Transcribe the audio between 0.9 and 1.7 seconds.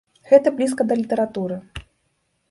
да літаратуры.